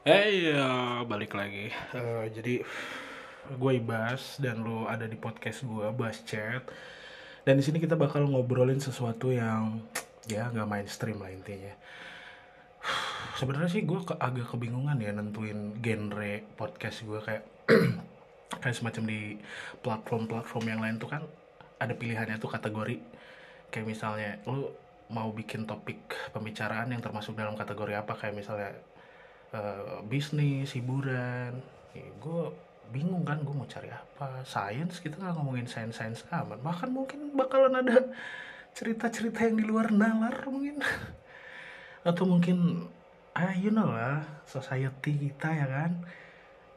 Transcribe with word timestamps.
Hey, 0.00 0.56
ya, 0.56 1.04
balik 1.04 1.36
lagi. 1.36 1.68
Eh, 1.92 2.24
jadi 2.32 2.64
gue 3.52 3.72
Ibas 3.84 4.40
dan 4.40 4.64
lo 4.64 4.88
ada 4.88 5.04
di 5.04 5.12
podcast 5.12 5.60
gue 5.60 5.92
Bas 5.92 6.24
Chat. 6.24 6.64
Dan 7.44 7.60
di 7.60 7.64
sini 7.68 7.76
kita 7.76 8.00
bakal 8.00 8.24
ngobrolin 8.24 8.80
sesuatu 8.80 9.28
yang 9.28 9.84
ya 10.24 10.48
nggak 10.48 10.64
mainstream 10.64 11.20
lah 11.20 11.28
intinya. 11.28 11.76
Sebenarnya 13.44 13.68
sih 13.68 13.84
gue 13.84 14.00
ke, 14.00 14.16
agak 14.16 14.48
kebingungan 14.48 14.96
ya 15.04 15.12
nentuin 15.12 15.76
genre 15.84 16.48
podcast 16.56 17.04
gue 17.04 17.20
kayak 17.20 17.44
kayak 18.64 18.76
semacam 18.80 19.04
di 19.04 19.36
platform-platform 19.84 20.64
yang 20.64 20.80
lain 20.80 20.96
tuh 20.96 21.12
kan 21.12 21.28
ada 21.76 21.92
pilihannya 21.92 22.40
tuh 22.40 22.48
kategori 22.48 22.96
kayak 23.68 23.84
misalnya 23.84 24.40
lu 24.48 24.64
mau 25.12 25.28
bikin 25.28 25.68
topik 25.68 26.32
pembicaraan 26.32 26.88
yang 26.88 27.04
termasuk 27.04 27.36
dalam 27.36 27.52
kategori 27.52 28.00
apa 28.00 28.16
kayak 28.16 28.32
misalnya 28.32 28.72
eh, 29.54 29.98
bisnis, 30.06 30.74
hiburan. 30.74 31.58
Ya, 31.96 32.06
gue 32.22 32.42
bingung 32.90 33.22
kan 33.22 33.42
gue 33.42 33.54
mau 33.54 33.66
cari 33.66 33.90
apa. 33.90 34.42
Science 34.46 34.98
kita 35.02 35.18
nggak 35.18 35.34
ngomongin 35.38 35.66
sains-sains 35.66 36.26
aman. 36.30 36.58
Bahkan 36.62 36.90
mungkin 36.90 37.34
bakalan 37.34 37.78
ada 37.82 38.10
cerita-cerita 38.76 39.46
yang 39.46 39.56
di 39.58 39.64
luar 39.66 39.90
nalar 39.94 40.46
mungkin. 40.46 40.82
Atau 42.08 42.26
mungkin 42.26 42.88
ah 43.30 43.54
you 43.54 43.70
know 43.70 43.86
lah 43.86 44.26
society 44.42 45.30
kita 45.30 45.54
ya 45.54 45.66
kan 45.70 46.02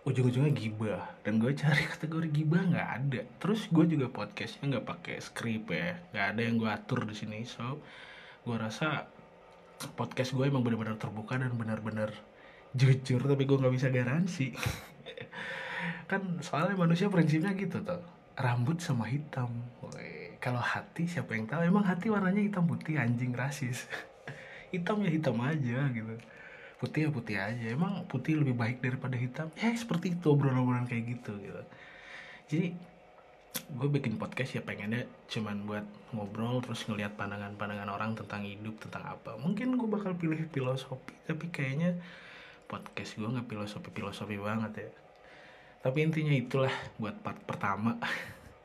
ujung-ujungnya 0.04 0.52
gibah 0.52 1.02
dan 1.24 1.40
gue 1.40 1.56
cari 1.56 1.84
kategori 1.98 2.30
gibah 2.30 2.62
nggak 2.62 2.90
ada 3.00 3.22
terus 3.40 3.66
gue 3.72 3.86
juga 3.88 4.12
podcastnya 4.12 4.78
nggak 4.78 4.88
pakai 4.88 5.16
skrip 5.24 5.72
ya 5.72 5.96
nggak 6.12 6.28
ada 6.36 6.42
yang 6.44 6.56
gue 6.60 6.70
atur 6.70 7.08
di 7.08 7.16
sini 7.16 7.48
so 7.48 7.80
gue 8.44 8.56
rasa 8.60 9.08
podcast 9.96 10.36
gue 10.36 10.46
emang 10.46 10.62
benar-benar 10.62 11.00
terbuka 11.00 11.40
dan 11.40 11.56
benar-benar 11.56 12.12
jujur 12.74 13.22
tapi 13.22 13.46
gue 13.46 13.58
nggak 13.58 13.74
bisa 13.74 13.88
garansi. 13.94 14.54
Kan 16.10 16.42
soalnya 16.42 16.78
manusia 16.78 17.08
prinsipnya 17.08 17.54
gitu 17.54 17.82
tuh 17.82 18.02
rambut 18.38 18.82
sama 18.82 19.06
hitam. 19.06 19.50
Kalau 20.42 20.60
hati 20.60 21.08
siapa 21.08 21.38
yang 21.38 21.48
tahu? 21.48 21.64
Emang 21.64 21.86
hati 21.88 22.12
warnanya 22.12 22.44
hitam 22.44 22.68
putih 22.68 23.00
anjing 23.00 23.32
rasis. 23.32 23.88
Hitam 24.74 25.06
ya 25.06 25.10
hitam 25.14 25.38
aja 25.40 25.86
gitu. 25.94 26.18
Putih 26.82 27.08
ya 27.08 27.10
putih 27.14 27.38
aja. 27.40 27.66
Emang 27.70 28.04
putih 28.10 28.42
lebih 28.42 28.58
baik 28.58 28.84
daripada 28.84 29.16
hitam? 29.16 29.48
Ya 29.56 29.72
seperti 29.72 30.18
itu 30.18 30.34
obrolan-obrolan 30.34 30.90
kayak 30.90 31.16
gitu 31.16 31.32
gitu. 31.40 31.62
Jadi 32.50 32.68
gue 33.54 33.90
bikin 34.02 34.18
podcast 34.18 34.58
ya 34.58 34.66
pengennya 34.66 35.06
cuman 35.30 35.64
buat 35.70 35.86
ngobrol 36.12 36.60
terus 36.66 36.84
ngelihat 36.90 37.14
pandangan-pandangan 37.16 37.88
orang 37.88 38.18
tentang 38.18 38.44
hidup 38.44 38.82
tentang 38.82 39.14
apa. 39.14 39.38
Mungkin 39.40 39.78
gue 39.78 39.88
bakal 39.88 40.18
pilih 40.18 40.42
filosofi 40.50 41.16
tapi 41.24 41.54
kayaknya 41.54 42.02
podcast 42.74 43.14
gue 43.22 43.30
nggak 43.30 43.46
filosofi 43.46 43.90
filosofi 43.94 44.36
banget 44.42 44.74
ya. 44.82 44.90
Tapi 45.86 45.98
intinya 46.02 46.34
itulah 46.34 46.74
buat 46.98 47.14
part 47.22 47.38
pertama. 47.46 48.02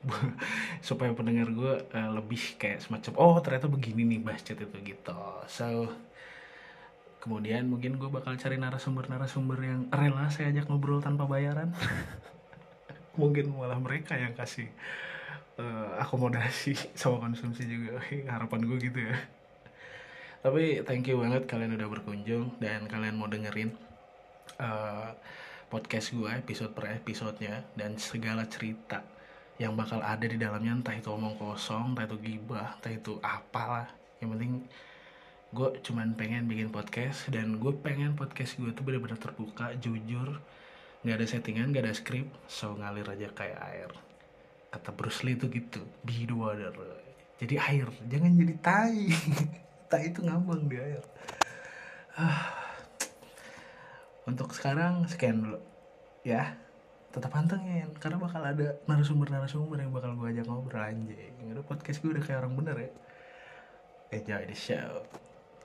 Supaya 0.88 1.12
pendengar 1.12 1.52
gue 1.52 1.72
eh, 1.92 2.10
lebih 2.14 2.56
kayak 2.56 2.80
semacam 2.80 3.12
oh 3.20 3.36
ternyata 3.44 3.68
begini 3.68 4.08
nih 4.08 4.24
chat 4.40 4.56
itu 4.56 4.76
gitu. 4.80 5.20
So 5.50 5.92
kemudian 7.18 7.68
mungkin 7.68 7.98
gue 8.00 8.08
bakal 8.08 8.38
cari 8.38 8.56
narasumber-narasumber 8.56 9.58
yang 9.60 9.80
rela 9.92 10.30
saya 10.32 10.54
ajak 10.54 10.70
ngobrol 10.72 11.04
tanpa 11.04 11.28
bayaran. 11.28 11.74
Mungkin 13.20 13.50
malah 13.50 13.82
mereka 13.82 14.14
yang 14.14 14.32
kasih 14.38 14.70
eh, 15.58 15.90
akomodasi 16.00 16.78
sama 16.96 17.18
konsumsi 17.20 17.66
juga. 17.66 18.00
Harapan 18.30 18.64
gue 18.64 18.78
gitu 18.78 19.00
ya. 19.02 19.18
Tapi 20.38 20.86
thank 20.86 21.10
you 21.10 21.18
banget 21.18 21.50
kalian 21.50 21.74
udah 21.74 21.90
berkunjung 21.90 22.54
dan 22.62 22.86
kalian 22.86 23.18
mau 23.18 23.26
dengerin 23.26 23.74
eh, 24.58 25.10
podcast 25.68 26.10
gue 26.16 26.30
episode 26.32 26.72
per 26.72 26.90
episodenya 26.96 27.62
dan 27.76 28.00
segala 28.00 28.48
cerita 28.48 29.04
yang 29.58 29.74
bakal 29.74 29.98
ada 30.00 30.22
di 30.22 30.38
dalamnya 30.38 30.70
entah 30.70 30.94
itu 30.94 31.10
omong 31.10 31.34
kosong 31.34 31.92
entah 31.92 32.06
itu 32.06 32.16
gibah 32.22 32.78
entah 32.78 32.92
itu 32.94 33.18
apalah. 33.20 33.90
Yang 34.22 34.30
penting 34.34 34.52
gue 35.48 35.68
cuman 35.82 36.08
pengen 36.14 36.44
bikin 36.46 36.68
podcast 36.70 37.26
dan 37.32 37.58
gue 37.58 37.72
pengen 37.80 38.14
podcast 38.14 38.54
gue 38.60 38.70
tuh 38.70 38.84
benar-benar 38.84 39.16
terbuka 39.16 39.72
jujur 39.80 40.36
nggak 41.02 41.16
ada 41.16 41.26
settingan 41.26 41.70
nggak 41.70 41.88
ada 41.88 41.94
skrip 41.94 42.26
so 42.50 42.74
ngalir 42.78 43.06
aja 43.06 43.28
kayak 43.34 43.58
air. 43.66 43.90
Kata 44.70 44.90
Bruce 44.94 45.24
Lee 45.26 45.38
tuh 45.38 45.50
gitu 45.50 45.82
be 46.06 46.26
the 46.26 46.34
water. 46.34 46.74
Jadi 47.38 47.54
air 47.58 47.88
jangan 48.10 48.32
jadi 48.34 48.54
tai. 48.62 48.98
Tai 49.88 50.04
itu 50.04 50.20
ngambang 50.20 50.68
di 50.68 50.76
air. 50.76 51.00
Ah. 52.12 52.57
Untuk 54.28 54.52
sekarang 54.52 55.08
sekian 55.08 55.40
dulu. 55.40 55.60
Ya 56.22 56.60
tetap 57.08 57.32
pantengin 57.32 57.96
karena 57.96 58.20
bakal 58.20 58.44
ada 58.44 58.76
narasumber-narasumber 58.84 59.80
yang 59.80 59.96
bakal 59.96 60.12
gue 60.12 60.28
ajak 60.28 60.44
ngobrol 60.44 60.84
anjing. 60.84 61.32
Podcast 61.64 62.04
gue 62.04 62.12
udah 62.12 62.22
kayak 62.22 62.44
orang 62.44 62.54
bener 62.54 62.76
ya. 62.76 62.90
Enjoy 64.12 64.44
the 64.44 64.56
show 64.56 65.04